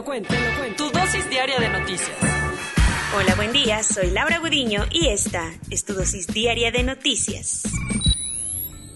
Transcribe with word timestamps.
lo 0.00 0.04
cuento, 0.04 0.32
te 0.32 0.40
lo 0.40 0.58
cuento. 0.58 0.86
Tu 0.86 0.98
dosis 0.98 1.28
diaria 1.28 1.58
de 1.58 1.68
noticias. 1.68 2.16
Hola, 3.14 3.34
buen 3.34 3.52
día, 3.52 3.82
soy 3.82 4.10
Laura 4.10 4.38
Gudiño 4.38 4.86
y 4.90 5.08
esta 5.08 5.52
es 5.68 5.84
tu 5.84 5.92
dosis 5.92 6.26
diaria 6.26 6.70
de 6.70 6.82
noticias. 6.84 7.64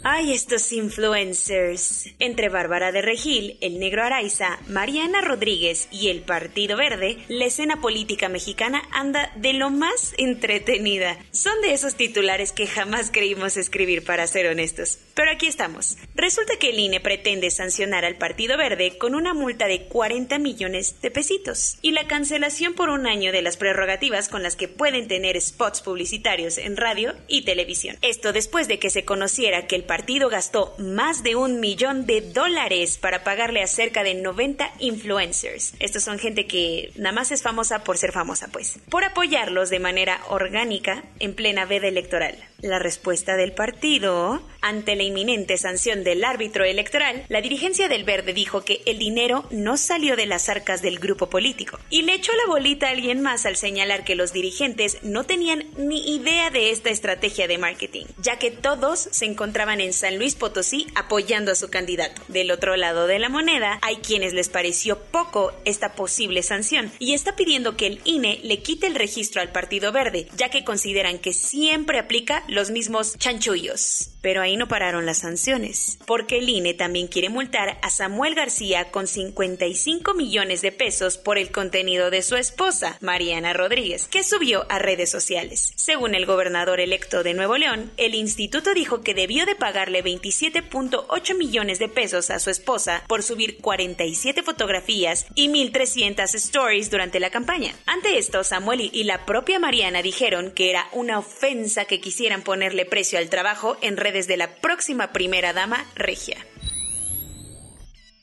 Ay, 0.07 0.35
estos 0.35 0.71
influencers. 0.73 2.11
Entre 2.19 2.51
Bárbara 2.51 2.93
de 2.93 3.01
Regil, 3.01 3.57
el 3.63 3.79
negro 3.79 4.03
Araiza, 4.03 4.59
Mariana 4.69 5.23
Rodríguez 5.23 5.89
y 5.91 6.09
el 6.09 6.21
Partido 6.21 6.77
Verde, 6.77 7.17
la 7.29 7.47
escena 7.47 7.81
política 7.81 8.29
mexicana 8.29 8.83
anda 8.93 9.33
de 9.37 9.55
lo 9.55 9.71
más 9.71 10.15
entretenida. 10.19 11.19
Son 11.33 11.59
de 11.63 11.73
esos 11.73 11.95
titulares 11.95 12.53
que 12.53 12.67
jamás 12.67 13.11
creímos 13.11 13.57
escribir, 13.57 14.05
para 14.05 14.27
ser 14.27 14.47
honestos. 14.47 14.99
Pero 15.15 15.31
aquí 15.31 15.47
estamos. 15.47 15.97
Resulta 16.17 16.57
que 16.59 16.71
el 16.71 16.79
INE 16.79 17.01
pretende 17.01 17.51
sancionar 17.51 18.05
al 18.05 18.17
Partido 18.17 18.57
Verde 18.57 18.99
con 18.99 19.15
una 19.15 19.33
multa 19.33 19.67
de 19.67 19.87
40 19.87 20.39
millones 20.39 21.01
de 21.01 21.11
pesitos 21.11 21.79
y 21.83 21.93
la 21.93 22.09
cancelación 22.09 22.75
por 22.75 22.89
un 22.89 23.07
año 23.07 23.31
de 23.31 23.43
las 23.43 23.57
prerrogativas 23.57 24.29
con 24.29 24.43
las 24.43 24.57
que 24.57 24.67
pueden 24.67 25.07
tener 25.07 25.41
spots 25.41 25.83
publicitarios 25.83 26.59
en 26.59 26.77
radio 26.77 27.15
y 27.29 27.45
televisión. 27.45 27.97
Esto 28.03 28.33
después 28.33 28.67
de 28.67 28.81
que 28.81 28.91
se 28.91 29.05
conociera 29.05 29.69
que 29.69 29.77
el 29.77 29.85
partido 29.85 30.29
gastó 30.29 30.75
más 30.79 31.23
de 31.23 31.37
un 31.37 31.61
millón 31.61 32.07
de 32.07 32.21
dólares 32.21 32.99
para 32.99 33.23
pagarle 33.23 33.63
a 33.63 33.69
cerca 33.69 34.03
de 34.03 34.15
90 34.15 34.73
influencers. 34.81 35.75
Estos 35.79 36.03
son 36.03 36.19
gente 36.19 36.47
que 36.47 36.91
nada 36.97 37.15
más 37.15 37.31
es 37.31 37.43
famosa 37.43 37.85
por 37.85 37.99
ser 37.99 38.11
famosa, 38.11 38.49
pues. 38.51 38.79
Por 38.91 39.05
apoyarlos 39.05 39.71
de 39.71 39.79
manera 39.79 40.21
orgánica 40.29 41.05
en 41.21 41.35
plena 41.35 41.67
veda 41.67 41.87
electoral. 41.87 42.37
La 42.65 42.79
respuesta 42.79 43.37
del 43.37 43.53
partido 43.53 44.41
ante 44.63 44.97
la 44.97 45.03
inminente 45.03 45.59
sanción 45.59 46.03
del 46.03 46.25
árbitro 46.25 46.65
electoral, 46.65 47.27
la 47.29 47.43
dirigencia 47.43 47.87
del 47.89 48.05
Verde 48.05 48.33
dijo 48.33 48.65
que 48.65 48.81
el 48.87 48.99
dinero 48.99 49.45
no 49.51 49.77
salió 49.77 50.17
de 50.17 50.25
las 50.25 50.49
arcas 50.49 50.81
del 50.81 50.99
grupo 50.99 51.29
político 51.29 51.79
y 51.91 52.01
le 52.01 52.15
echó 52.15 52.33
la 52.33 52.47
bolita 52.47 52.87
a 52.87 52.93
alguien 52.93 53.21
más 53.21 53.45
al 53.45 53.57
señalar 53.57 54.05
que 54.05 54.15
los 54.15 54.33
dirigentes 54.33 54.97
no 55.03 55.25
tenían 55.25 55.65
ni 55.77 56.15
idea 56.15 56.49
de 56.49 56.71
esta 56.71 56.89
estrategia 56.89 57.47
de 57.47 57.59
marketing, 57.59 58.07
ya 58.17 58.39
que 58.39 58.51
todos 58.51 59.09
se 59.11 59.27
encontraban 59.27 59.83
en 59.83 59.93
San 59.93 60.17
Luis 60.17 60.35
Potosí 60.35 60.87
apoyando 60.95 61.53
a 61.53 61.57
su 61.57 61.69
candidato. 61.69 62.23
Del 62.29 62.51
otro 62.51 62.77
lado 62.77 63.07
de 63.07 63.19
la 63.19 63.29
moneda, 63.29 63.79
hay 63.83 63.97
quienes 63.97 64.33
les 64.33 64.49
pareció 64.49 64.99
poco 64.99 65.53
esta 65.67 65.93
posible 65.93 66.43
sanción 66.43 66.91
y 66.99 67.13
está 67.13 67.37
pidiendo 67.37 67.77
que 67.77 67.89
el 67.89 68.01
INE 68.05 68.41
le 68.43 68.63
quite 68.63 68.87
el 68.87 68.95
registro 68.95 69.43
al 69.43 69.53
Partido 69.53 69.93
Verde, 69.93 70.27
ya 70.39 70.49
que 70.49 70.65
consideran 70.65 71.19
que 71.19 71.35
siempre 71.35 71.99
aplica 71.99 72.45
los 72.55 72.71
mismos 72.71 73.19
chanchullos. 73.19 74.11
Pero 74.23 74.41
ahí 74.41 74.57
no 74.57 74.69
pararon 74.69 75.05
las 75.05 75.19
sanciones, 75.19 75.99
porque 76.07 76.39
el 76.39 76.49
INE 76.49 76.73
también 76.73 77.09
quiere 77.09 77.29
multar 77.29 77.79
a 77.83 77.91
Samuel 77.91 78.35
García 78.35 78.91
con 78.91 79.07
55 79.07 80.15
millones 80.15 80.63
de 80.63 80.73
pesos 80.73 81.19
por 81.19 81.37
el 81.37 81.51
contenido 81.51 82.11
de 82.11 82.23
su 82.23 82.37
esposa, 82.37 82.97
Mariana 83.03 83.53
Rodríguez, 83.53 84.09
que 84.09 84.25
subió 84.25 84.65
a 84.71 84.79
redes 84.79 85.11
sociales. 85.11 85.73
Según 85.77 86.15
el 86.15 86.25
gobernador 86.25 86.81
electo 86.81 87.23
de 87.23 87.35
Nuevo 87.35 87.59
León, 87.59 87.93
el 87.99 88.15
instituto 88.15 88.73
dijo 88.73 89.03
que 89.03 89.13
debió 89.13 89.45
de 89.45 89.57
pagarle 89.57 90.03
27.8 90.03 91.37
millones 91.37 91.79
de 91.79 91.89
pesos 91.89 92.31
a 92.31 92.39
su 92.39 92.49
esposa 92.49 93.05
por 93.09 93.23
subir 93.23 93.59
47 93.59 94.43
fotografías 94.43 95.27
y 95.35 95.49
1.300 95.49 96.35
stories 96.35 96.91
durante 96.91 97.21
la 97.21 97.31
campaña. 97.31 97.75
Ante 97.85 98.17
esto, 98.17 98.45
Samuel 98.45 98.91
y 98.93 99.05
la 99.05 99.27
propia 99.27 99.59
Mariana 99.59 100.03
dijeron 100.03 100.53
que 100.53 100.71
era 100.71 100.89
una 100.93 101.19
ofensa 101.19 101.85
que 101.85 102.01
quisieran 102.01 102.43
ponerle 102.45 102.85
precio 102.85 103.19
al 103.19 103.31
trabajo 103.31 103.77
en 103.81 103.97
redes 103.97 104.29
de 104.29 104.37
la 104.37 104.57
próxima 104.57 105.13
primera 105.13 105.53
dama 105.53 105.85
regia. 105.95 106.47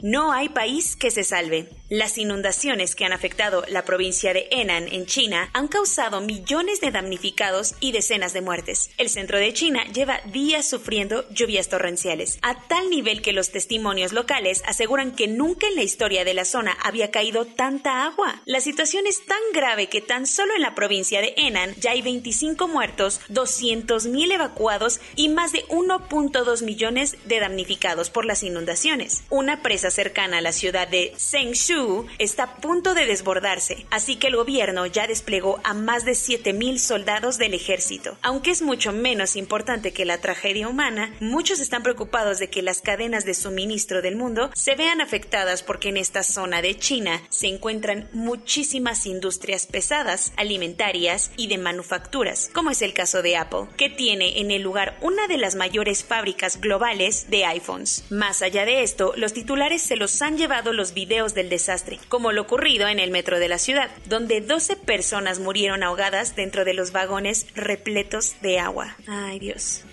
No 0.02 0.32
hay 0.32 0.50
país 0.50 0.96
que 0.96 1.12
se 1.12 1.24
salve. 1.24 1.70
Las 1.88 2.18
inundaciones 2.18 2.96
que 2.96 3.06
han 3.06 3.14
afectado 3.14 3.64
la 3.68 3.86
provincia 3.86 4.34
de 4.34 4.48
Henan 4.50 4.88
en 4.88 5.06
China 5.06 5.52
han 5.54 5.68
causado 5.68 6.22
millones 6.22 6.82
de 6.82 6.90
damnificados 6.90 7.76
y 7.80 7.92
decenas 7.92 8.34
de 8.34 8.42
muertes. 8.42 8.90
El 8.98 9.10
centro 9.10 9.38
de 9.38 9.54
China 9.54 9.84
lleva 9.94 10.22
días 10.26 10.68
sufriendo 10.68 11.30
lluvias 11.30 11.70
torrenciales, 11.70 12.40
a 12.42 12.68
tal 12.68 12.90
nivel 12.90 13.22
que 13.22 13.34
los 13.34 13.52
testimonios 13.52 14.12
locales 14.12 14.64
aseguran 14.66 15.12
que 15.12 15.28
nunca 15.28 15.68
en 15.68 15.76
la 15.76 15.84
historia 15.84 16.24
de 16.24 16.34
la 16.34 16.46
zona 16.46 16.76
había 16.84 17.12
caído 17.12 17.46
tanta 17.46 18.06
agua. 18.06 18.42
La 18.46 18.62
situación 18.62 19.06
es 19.06 19.24
tan 19.28 19.42
grave 19.54 19.88
que 19.88 20.02
tan 20.02 20.26
solo 20.26 20.56
en 20.56 20.64
la 20.64 20.74
provincia 20.74 21.22
de 21.22 21.36
Henan 21.38 21.76
ya 21.76 21.92
hay 21.92 22.02
25 22.02 22.68
muertos, 22.68 23.22
200.000 23.30 24.34
evacuados 24.34 25.00
y 25.16 25.30
más 25.30 25.52
de 25.52 25.64
1.2 25.68 26.64
millones 26.64 27.18
de 27.26 27.40
damnificados 27.40 28.10
por 28.10 28.26
las 28.26 28.42
inundaciones. 28.42 29.26
Una 29.30 29.62
presa 29.62 29.91
cercana 29.92 30.40
a 30.40 30.42
la 30.42 30.52
ciudad 30.52 30.88
de 30.88 31.14
Zhengshu 31.18 32.08
está 32.18 32.44
a 32.44 32.56
punto 32.58 32.94
de 32.94 33.06
desbordarse, 33.06 33.86
así 33.92 34.16
que 34.16 34.28
el 34.28 34.36
gobierno 34.36 34.86
ya 34.86 35.08
desplegó 35.08 35.60
a 35.64 35.74
más 35.74 36.06
de 36.06 36.14
7.000 36.14 36.78
soldados 36.78 37.38
del 37.38 37.54
ejército. 37.54 38.18
Aunque 38.22 38.52
es 38.52 38.62
mucho 38.62 38.92
menos 38.92 39.36
importante 39.36 39.94
que 39.94 40.06
la 40.06 40.20
tragedia 40.20 40.68
humana, 40.68 41.14
muchos 41.20 41.60
están 41.60 41.84
preocupados 41.84 42.40
de 42.40 42.50
que 42.50 42.62
las 42.62 42.82
cadenas 42.82 43.26
de 43.26 43.34
suministro 43.34 44.02
del 44.02 44.16
mundo 44.16 44.50
se 44.54 44.76
vean 44.76 45.02
afectadas 45.02 45.64
porque 45.64 45.90
en 45.90 45.98
esta 45.98 46.24
zona 46.24 46.62
de 46.62 46.78
China 46.78 47.22
se 47.30 47.48
encuentran 47.48 48.10
muchísimas 48.14 49.06
industrias 49.06 49.66
pesadas, 49.66 50.34
alimentarias 50.38 51.32
y 51.38 51.48
de 51.48 51.58
manufacturas, 51.58 52.50
como 52.54 52.72
es 52.72 52.82
el 52.82 52.94
caso 52.94 53.22
de 53.22 53.38
Apple, 53.38 53.68
que 53.78 53.90
tiene 53.90 54.40
en 54.40 54.52
el 54.52 54.62
lugar 54.62 54.98
una 55.02 55.28
de 55.28 55.38
las 55.38 55.56
mayores 55.56 56.04
fábricas 56.04 56.60
globales 56.60 57.30
de 57.30 57.46
iPhones. 57.46 58.06
Más 58.10 58.42
allá 58.42 58.66
de 58.66 58.84
esto, 58.84 59.14
los 59.16 59.34
titulares 59.34 59.81
se 59.82 59.96
los 59.96 60.22
han 60.22 60.38
llevado 60.38 60.74
los 60.74 60.94
videos 60.94 61.34
del 61.34 61.50
desastre 61.50 62.00
como 62.08 62.32
lo 62.32 62.44
ocurrido 62.44 62.88
en 62.88 63.00
el 63.00 63.12
metro 63.12 63.40
de 63.40 63.50
la 63.50 63.58
ciudad, 63.58 63.90
donde 64.06 64.42
12 64.42 64.76
personas 64.76 65.40
murieron 65.40 65.84
ahogadas 65.84 66.36
dentro 66.36 66.66
de 66.66 66.74
los 66.74 66.92
vagones 66.92 67.48
repletos 67.56 68.36
de 68.42 68.60
agua. 68.60 68.96
Ay 69.08 69.40
Dios. 69.40 69.84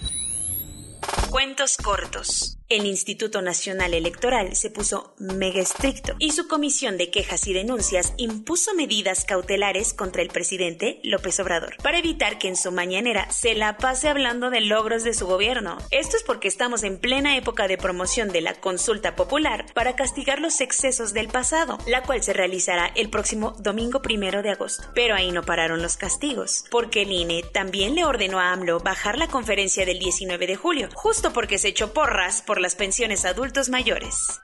Cuentos 1.30 1.76
cortos. 1.76 2.57
El 2.70 2.84
Instituto 2.84 3.40
Nacional 3.40 3.94
Electoral 3.94 4.54
se 4.54 4.68
puso 4.68 5.14
mega 5.16 5.58
estricto 5.58 6.14
y 6.18 6.32
su 6.32 6.48
comisión 6.48 6.98
de 6.98 7.10
quejas 7.10 7.46
y 7.46 7.54
denuncias 7.54 8.12
impuso 8.18 8.74
medidas 8.74 9.24
cautelares 9.24 9.94
contra 9.94 10.20
el 10.20 10.28
presidente 10.28 11.00
López 11.02 11.40
Obrador 11.40 11.78
para 11.82 11.96
evitar 11.96 12.38
que 12.38 12.46
en 12.46 12.56
su 12.56 12.70
mañanera 12.70 13.30
se 13.30 13.54
la 13.54 13.78
pase 13.78 14.10
hablando 14.10 14.50
de 14.50 14.60
logros 14.60 15.02
de 15.02 15.14
su 15.14 15.26
gobierno. 15.26 15.78
Esto 15.90 16.18
es 16.18 16.22
porque 16.22 16.48
estamos 16.48 16.82
en 16.82 16.98
plena 16.98 17.38
época 17.38 17.68
de 17.68 17.78
promoción 17.78 18.32
de 18.32 18.42
la 18.42 18.52
consulta 18.52 19.16
popular 19.16 19.64
para 19.72 19.96
castigar 19.96 20.38
los 20.38 20.60
excesos 20.60 21.14
del 21.14 21.28
pasado, 21.28 21.78
la 21.86 22.02
cual 22.02 22.22
se 22.22 22.34
realizará 22.34 22.92
el 22.96 23.08
próximo 23.08 23.52
domingo 23.60 24.02
primero 24.02 24.42
de 24.42 24.50
agosto. 24.50 24.82
Pero 24.94 25.14
ahí 25.14 25.32
no 25.32 25.42
pararon 25.42 25.80
los 25.80 25.96
castigos, 25.96 26.66
porque 26.70 27.00
el 27.00 27.12
INE 27.12 27.44
también 27.44 27.94
le 27.94 28.04
ordenó 28.04 28.38
a 28.38 28.52
AMLO 28.52 28.80
bajar 28.80 29.16
la 29.16 29.28
conferencia 29.28 29.86
del 29.86 29.98
19 29.98 30.46
de 30.46 30.56
julio, 30.56 30.90
justo 30.92 31.32
porque 31.32 31.56
se 31.56 31.68
echó 31.68 31.94
porras 31.94 32.42
por 32.42 32.57
las 32.58 32.74
pensiones 32.74 33.24
adultos 33.24 33.68
mayores. 33.68 34.40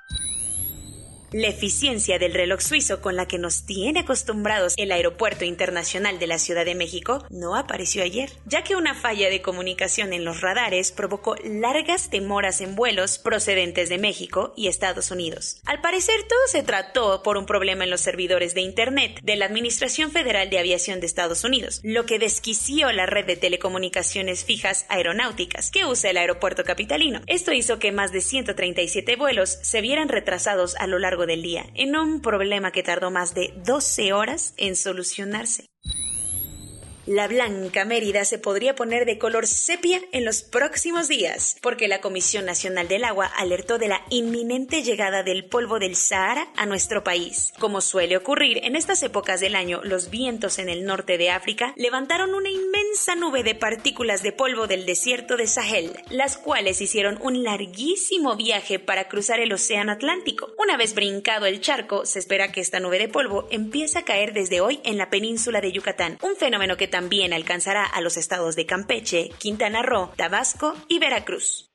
La 1.34 1.48
eficiencia 1.48 2.20
del 2.20 2.32
reloj 2.32 2.60
suizo 2.60 3.00
con 3.00 3.16
la 3.16 3.26
que 3.26 3.40
nos 3.40 3.66
tiene 3.66 3.98
acostumbrados 3.98 4.74
el 4.76 4.92
Aeropuerto 4.92 5.44
Internacional 5.44 6.20
de 6.20 6.28
la 6.28 6.38
Ciudad 6.38 6.64
de 6.64 6.76
México 6.76 7.26
no 7.28 7.56
apareció 7.56 8.04
ayer, 8.04 8.30
ya 8.46 8.62
que 8.62 8.76
una 8.76 8.94
falla 8.94 9.28
de 9.28 9.42
comunicación 9.42 10.12
en 10.12 10.24
los 10.24 10.42
radares 10.42 10.92
provocó 10.92 11.34
largas 11.42 12.08
demoras 12.08 12.60
en 12.60 12.76
vuelos 12.76 13.18
procedentes 13.18 13.88
de 13.88 13.98
México 13.98 14.54
y 14.56 14.68
Estados 14.68 15.10
Unidos. 15.10 15.60
Al 15.64 15.80
parecer 15.80 16.22
todo 16.28 16.38
se 16.46 16.62
trató 16.62 17.24
por 17.24 17.36
un 17.36 17.46
problema 17.46 17.82
en 17.82 17.90
los 17.90 18.02
servidores 18.02 18.54
de 18.54 18.60
Internet 18.60 19.18
de 19.24 19.34
la 19.34 19.46
Administración 19.46 20.12
Federal 20.12 20.50
de 20.50 20.60
Aviación 20.60 21.00
de 21.00 21.06
Estados 21.06 21.42
Unidos, 21.42 21.80
lo 21.82 22.06
que 22.06 22.20
desquició 22.20 22.92
la 22.92 23.06
red 23.06 23.26
de 23.26 23.34
telecomunicaciones 23.34 24.44
fijas 24.44 24.86
aeronáuticas 24.88 25.72
que 25.72 25.84
usa 25.84 26.10
el 26.10 26.16
aeropuerto 26.16 26.62
capitalino. 26.62 27.22
Esto 27.26 27.52
hizo 27.52 27.80
que 27.80 27.90
más 27.90 28.12
de 28.12 28.20
137 28.20 29.16
vuelos 29.16 29.58
se 29.62 29.80
vieran 29.80 30.08
retrasados 30.08 30.76
a 30.76 30.86
lo 30.86 31.00
largo 31.00 31.23
del 31.26 31.42
día, 31.42 31.66
en 31.74 31.96
un 31.96 32.20
problema 32.20 32.70
que 32.70 32.82
tardó 32.82 33.10
más 33.10 33.34
de 33.34 33.52
12 33.64 34.12
horas 34.12 34.54
en 34.56 34.76
solucionarse. 34.76 35.66
La 37.06 37.28
blanca 37.28 37.84
Mérida 37.84 38.24
se 38.24 38.38
podría 38.38 38.74
poner 38.74 39.04
de 39.04 39.18
color 39.18 39.46
sepia 39.46 40.00
en 40.12 40.24
los 40.24 40.40
próximos 40.40 41.06
días, 41.06 41.58
porque 41.60 41.86
la 41.86 42.00
Comisión 42.00 42.46
Nacional 42.46 42.88
del 42.88 43.04
Agua 43.04 43.26
alertó 43.26 43.76
de 43.76 43.88
la 43.88 44.00
inminente 44.08 44.82
llegada 44.82 45.22
del 45.22 45.44
polvo 45.44 45.78
del 45.78 45.96
Sahara 45.96 46.48
a 46.56 46.64
nuestro 46.64 47.04
país. 47.04 47.52
Como 47.58 47.82
suele 47.82 48.16
ocurrir 48.16 48.60
en 48.64 48.74
estas 48.74 49.02
épocas 49.02 49.40
del 49.40 49.54
año, 49.54 49.82
los 49.84 50.08
vientos 50.08 50.58
en 50.58 50.70
el 50.70 50.86
norte 50.86 51.18
de 51.18 51.28
África 51.28 51.74
levantaron 51.76 52.32
una 52.32 52.48
inmensa 52.48 53.14
nube 53.16 53.42
de 53.42 53.54
partículas 53.54 54.22
de 54.22 54.32
polvo 54.32 54.66
del 54.66 54.86
desierto 54.86 55.36
de 55.36 55.46
Sahel, 55.46 55.92
las 56.08 56.38
cuales 56.38 56.80
hicieron 56.80 57.18
un 57.20 57.42
larguísimo 57.42 58.34
viaje 58.34 58.78
para 58.78 59.08
cruzar 59.08 59.40
el 59.40 59.52
Océano 59.52 59.92
Atlántico. 59.92 60.52
Una 60.56 60.78
vez 60.78 60.94
brincado 60.94 61.44
el 61.44 61.60
charco, 61.60 62.06
se 62.06 62.18
espera 62.18 62.50
que 62.50 62.62
esta 62.62 62.80
nube 62.80 62.98
de 62.98 63.08
polvo 63.08 63.46
empiece 63.50 63.98
a 63.98 64.06
caer 64.06 64.32
desde 64.32 64.62
hoy 64.62 64.80
en 64.84 64.96
la 64.96 65.10
península 65.10 65.60
de 65.60 65.70
Yucatán, 65.70 66.16
un 66.22 66.34
fenómeno 66.36 66.78
que 66.78 66.93
también 66.94 67.32
alcanzará 67.32 67.84
a 67.84 68.00
los 68.00 68.16
estados 68.16 68.54
de 68.54 68.66
Campeche, 68.66 69.30
Quintana 69.38 69.82
Roo, 69.82 70.12
Tabasco 70.16 70.74
y 70.86 71.00
Veracruz 71.00 71.73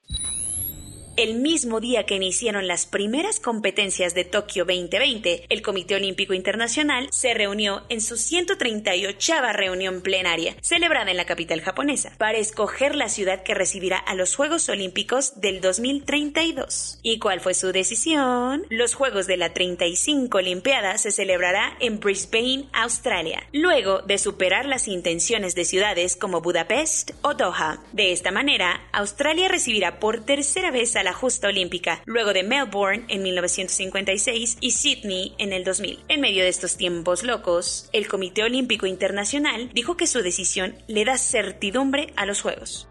el 1.19 1.35
mismo 1.35 1.81
día 1.81 2.05
que 2.05 2.15
iniciaron 2.15 2.65
las 2.65 2.85
primeras 2.85 3.41
competencias 3.41 4.15
de 4.15 4.23
Tokio 4.23 4.63
2020, 4.63 5.47
el 5.49 5.61
Comité 5.61 5.95
Olímpico 5.95 6.33
Internacional 6.33 7.09
se 7.11 7.33
reunió 7.33 7.83
en 7.89 7.99
su 7.99 8.15
138 8.15 9.33
reunión 9.51 9.99
plenaria, 9.99 10.55
celebrada 10.61 11.11
en 11.11 11.17
la 11.17 11.25
capital 11.25 11.59
japonesa, 11.59 12.13
para 12.17 12.37
escoger 12.37 12.95
la 12.95 13.09
ciudad 13.09 13.43
que 13.43 13.53
recibirá 13.53 13.97
a 13.97 14.15
los 14.15 14.33
Juegos 14.37 14.69
Olímpicos 14.69 15.41
del 15.41 15.59
2032. 15.59 16.99
¿Y 17.03 17.19
cuál 17.19 17.41
fue 17.41 17.53
su 17.53 17.73
decisión? 17.73 18.65
Los 18.69 18.95
Juegos 18.95 19.27
de 19.27 19.35
la 19.35 19.53
35 19.53 20.37
Olimpiada 20.37 20.97
se 20.97 21.11
celebrará 21.11 21.75
en 21.81 21.99
Brisbane, 21.99 22.69
Australia, 22.71 23.43
luego 23.51 23.99
de 24.03 24.19
superar 24.19 24.65
las 24.65 24.87
intenciones 24.87 25.53
de 25.53 25.65
ciudades 25.65 26.15
como 26.15 26.39
Budapest 26.39 27.11
o 27.23 27.33
Doha. 27.33 27.83
De 27.91 28.13
esta 28.13 28.31
manera, 28.31 28.87
Australia 28.93 29.49
recibirá 29.49 29.99
por 29.99 30.23
tercera 30.23 30.71
vez 30.71 30.95
a 30.95 31.03
la 31.03 31.08
justa 31.13 31.47
olímpica, 31.47 32.01
luego 32.05 32.33
de 32.33 32.43
Melbourne 32.43 33.05
en 33.07 33.23
1956 33.23 34.57
y 34.59 34.71
Sydney 34.71 35.33
en 35.37 35.53
el 35.53 35.63
2000. 35.63 35.99
En 36.07 36.21
medio 36.21 36.43
de 36.43 36.49
estos 36.49 36.77
tiempos 36.77 37.23
locos, 37.23 37.89
el 37.93 38.07
Comité 38.07 38.43
Olímpico 38.43 38.85
Internacional 38.85 39.69
dijo 39.73 39.97
que 39.97 40.07
su 40.07 40.21
decisión 40.21 40.75
le 40.87 41.05
da 41.05 41.17
certidumbre 41.17 42.13
a 42.15 42.25
los 42.25 42.41
Juegos. 42.41 42.87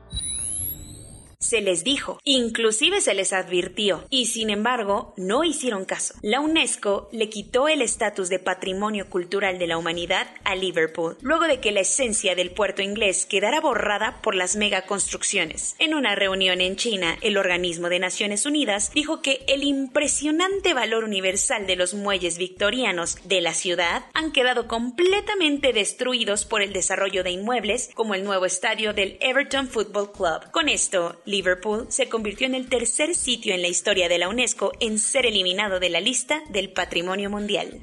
Se 1.40 1.61
les 1.61 1.85
dijo, 1.85 2.19
inclusive 2.25 3.00
se 3.00 3.14
les 3.14 3.32
advirtió, 3.32 4.05
y 4.11 4.26
sin 4.26 4.50
embargo 4.50 5.14
no 5.17 5.44
hicieron 5.44 5.85
caso. 5.85 6.14
La 6.20 6.40
UNESCO 6.40 7.08
le 7.12 7.29
quitó 7.29 7.69
el 7.69 7.81
estatus 7.81 8.29
de 8.29 8.40
patrimonio 8.40 9.08
cultural 9.08 9.56
de 9.61 9.69
la 9.69 9.79
humanidad 9.79 10.26
a 10.43 10.56
Liverpool, 10.56 11.17
luego 11.20 11.44
de 11.44 11.61
que 11.61 11.70
la 11.70 11.81
esencia 11.81 12.35
del 12.35 12.50
puerto 12.50 12.82
inglés 12.82 13.25
quedara 13.25 13.61
borrada 13.61 14.20
por 14.20 14.35
las 14.35 14.56
megaconstrucciones. 14.56 15.76
En 15.79 15.94
una 15.94 16.17
reunión 16.17 16.61
en 16.61 16.75
China, 16.75 17.17
el 17.20 17.37
organismo 17.37 17.88
de 17.88 18.00
Naciones 18.00 18.44
Unidas 18.44 18.91
dijo 18.93 19.23
que 19.23 19.44
el 19.46 19.62
impresionante 19.62 20.75
valor 20.75 21.05
universal 21.05 21.69
de 21.69 21.76
los 21.76 21.94
muelles 21.94 22.37
victorianos 22.37 23.17
de 23.23 23.43
la 23.43 23.55
ciudad 23.55 24.06
han 24.12 24.32
quedado 24.32 24.67
completamente 24.67 25.73
destruidos 25.73 26.44
por 26.44 26.62
el 26.62 26.73
desarrollo 26.73 27.23
de 27.23 27.31
inmuebles 27.31 27.91
como 27.94 28.17
el 28.17 28.25
nuevo 28.25 28.44
estadio 28.44 28.93
del 28.93 29.19
Everton 29.20 29.69
Football 29.69 30.11
Club. 30.11 30.50
Con 30.50 30.69
esto, 30.69 31.14
Liverpool 31.29 31.87
se 31.91 32.09
convirtió 32.09 32.47
en 32.47 32.55
el 32.55 32.69
tercer 32.69 33.15
sitio 33.15 33.55
en 33.55 33.63
la 33.63 33.69
historia 33.69 34.09
de 34.09 34.19
la 34.19 34.29
UNESCO 34.29 34.73
en 34.81 34.99
ser 34.99 35.27
eliminado 35.27 35.79
de 35.79 35.91
la 35.91 36.01
lista 36.01 36.43
del 36.49 36.73
Patrimonio 36.73 37.29
Mundial. 37.29 37.83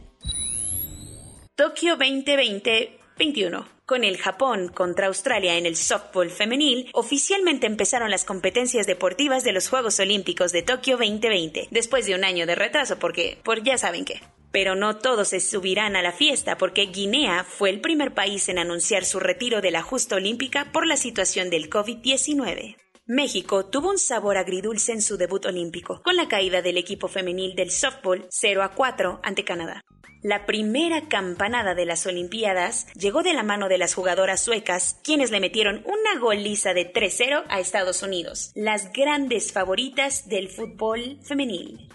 Tokio 1.55 1.95
2020-21 1.97 3.65
con 3.85 4.03
el 4.03 4.17
Japón 4.17 4.69
contra 4.69 5.07
Australia 5.07 5.57
en 5.57 5.67
el 5.67 5.75
softball 5.75 6.31
femenil, 6.31 6.89
oficialmente 6.93 7.67
empezaron 7.67 8.09
las 8.09 8.25
competencias 8.25 8.87
deportivas 8.87 9.43
de 9.43 9.51
los 9.51 9.69
Juegos 9.69 9.99
Olímpicos 9.99 10.51
de 10.51 10.63
Tokio 10.63 10.97
2020, 10.97 11.67
después 11.69 12.07
de 12.07 12.15
un 12.15 12.23
año 12.23 12.47
de 12.47 12.55
retraso 12.55 12.97
porque, 12.97 13.37
por 13.43 13.61
ya 13.63 13.77
saben 13.77 14.05
qué. 14.05 14.21
Pero 14.51 14.75
no 14.75 14.97
todos 14.97 15.27
se 15.29 15.39
subirán 15.39 15.95
a 15.95 16.01
la 16.01 16.13
fiesta 16.13 16.57
porque 16.57 16.87
Guinea 16.87 17.43
fue 17.43 17.69
el 17.69 17.81
primer 17.81 18.15
país 18.15 18.49
en 18.49 18.57
anunciar 18.57 19.05
su 19.05 19.19
retiro 19.19 19.61
de 19.61 19.69
la 19.69 19.83
justa 19.83 20.15
olímpica 20.15 20.71
por 20.71 20.87
la 20.87 20.97
situación 20.97 21.51
del 21.51 21.69
COVID-19. 21.69 22.75
México 23.07 23.67
tuvo 23.67 23.91
un 23.91 23.99
sabor 23.99 24.35
agridulce 24.35 24.91
en 24.91 24.99
su 24.99 25.15
debut 25.15 25.45
olímpico, 25.45 26.01
con 26.01 26.15
la 26.15 26.27
caída 26.27 26.63
del 26.63 26.79
equipo 26.79 27.07
femenil 27.07 27.55
del 27.55 27.69
softball 27.69 28.25
0 28.31 28.63
a 28.63 28.71
4 28.71 29.19
ante 29.21 29.43
Canadá. 29.43 29.85
La 30.23 30.47
primera 30.47 31.07
campanada 31.07 31.75
de 31.75 31.85
las 31.85 32.07
Olimpiadas 32.07 32.87
llegó 32.95 33.21
de 33.21 33.35
la 33.35 33.43
mano 33.43 33.69
de 33.69 33.77
las 33.77 33.93
jugadoras 33.93 34.41
suecas, 34.41 34.99
quienes 35.03 35.29
le 35.29 35.39
metieron 35.39 35.85
una 35.85 36.19
goliza 36.19 36.73
de 36.73 36.91
3-0 36.91 37.43
a 37.47 37.59
Estados 37.59 38.01
Unidos, 38.01 38.51
las 38.55 38.91
grandes 38.91 39.53
favoritas 39.53 40.27
del 40.27 40.49
fútbol 40.49 41.19
femenil. 41.21 41.87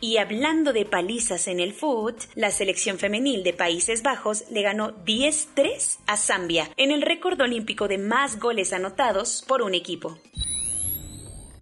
Y 0.00 0.18
hablando 0.18 0.74
de 0.74 0.84
palizas 0.84 1.48
en 1.48 1.60
el 1.60 1.72
fútbol, 1.72 2.14
la 2.34 2.50
selección 2.50 2.98
femenil 2.98 3.42
de 3.42 3.54
Países 3.54 4.02
Bajos 4.02 4.44
le 4.50 4.62
ganó 4.62 4.92
10-3 5.04 6.00
a 6.06 6.16
Zambia 6.18 6.70
en 6.76 6.92
el 6.92 7.00
récord 7.00 7.40
olímpico 7.40 7.88
de 7.88 7.98
más 7.98 8.38
goles 8.38 8.74
anotados 8.74 9.44
por 9.48 9.62
un 9.62 9.74
equipo. 9.74 10.18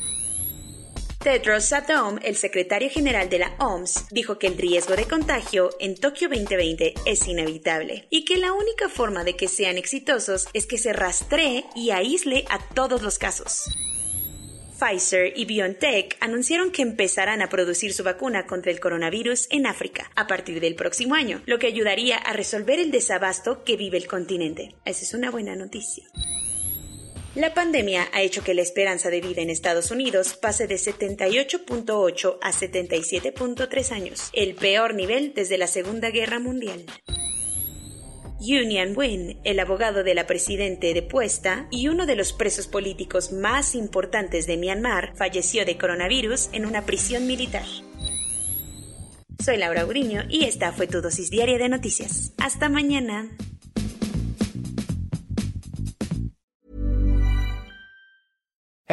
Tedros 1.25 1.73
Adhanom, 1.73 2.19
el 2.23 2.37
secretario 2.37 2.91
general 2.91 3.31
de 3.31 3.39
la 3.39 3.55
OMS, 3.59 4.09
dijo 4.11 4.39
que 4.39 4.47
el 4.47 4.59
riesgo 4.59 4.95
de 4.95 5.07
contagio 5.07 5.71
en 5.81 5.97
Tokio 5.97 6.29
2020 6.29 6.93
es 7.07 7.27
inevitable 7.27 8.07
y 8.11 8.27
que 8.27 8.37
la 8.37 8.53
única 8.53 8.91
forma 8.91 9.25
de 9.25 9.35
que 9.35 9.49
sean 9.49 9.79
exitosos 9.79 10.49
es 10.53 10.67
que 10.67 10.77
se 10.77 10.93
rastree 10.93 11.65
y 11.75 11.93
aísle 11.93 12.45
a 12.51 12.59
todos 12.59 13.01
los 13.01 13.19
casos. 13.19 13.71
Pfizer 14.79 15.33
y 15.35 15.47
BioNTech 15.47 16.19
anunciaron 16.21 16.71
que 16.71 16.83
empezarán 16.83 17.41
a 17.41 17.49
producir 17.49 17.95
su 17.95 18.05
vacuna 18.05 18.47
contra 18.47 18.71
el 18.71 18.79
coronavirus 18.79 19.47
en 19.49 19.67
África 19.67 20.11
a 20.17 20.27
partir 20.27 20.61
del 20.61 20.75
próximo 20.75 21.15
año, 21.15 21.41
lo 21.47 21.59
que 21.59 21.69
ayudaría 21.69 22.19
a 22.19 22.35
resolver 22.35 22.79
el 22.79 22.91
desabasto 22.91 23.65
que 23.65 23.79
vive 23.79 23.97
el 23.97 24.07
continente. 24.07 24.75
Esa 24.85 25.05
es 25.05 25.15
una 25.15 25.31
buena 25.31 25.57
noticia. 25.57 26.05
La 27.35 27.53
pandemia 27.53 28.09
ha 28.13 28.23
hecho 28.23 28.45
que 28.45 28.55
la 28.55 28.63
esperanza 28.63 29.11
de 29.11 29.21
vida 29.21 29.43
en 29.43 29.51
Estados 29.51 29.91
Unidos 29.91 30.39
pase 30.41 30.69
de 30.69 30.77
78.8 30.77 32.39
a 32.41 32.53
77.3 32.53 33.91
años, 33.91 34.31
el 34.33 34.55
peor 34.55 34.95
nivel 34.95 35.33
desde 35.35 35.59
la 35.59 35.67
Segunda 35.67 36.11
Guerra 36.11 36.39
Mundial. 36.39 36.87
Union 38.39 38.97
Wynn, 38.97 39.41
el 39.43 39.59
abogado 39.59 40.05
de 40.05 40.15
la 40.15 40.29
presidente 40.29 40.95
depuesta 40.95 41.67
y 41.73 41.89
uno 41.89 42.07
de 42.07 42.15
los 42.15 42.33
presos 42.33 42.69
políticos 42.69 43.33
más 43.33 43.75
importantes 43.75 44.47
de 44.47 44.57
Myanmar, 44.57 45.17
falleció 45.17 45.65
de 45.65 45.77
coronavirus 45.77 46.51
en 46.53 46.67
una 46.67 46.87
prisión 46.87 47.27
militar. 47.27 47.65
Soy 49.45 49.57
Laura 49.57 49.85
Uriño 49.85 50.23
y 50.29 50.45
esta 50.45 50.73
fue 50.73 50.87
tu 50.87 51.01
dosis 51.01 51.31
diaria 51.31 51.59
de 51.59 51.69
noticias. 51.69 52.33
Hasta 52.39 52.69
mañana. 52.69 53.29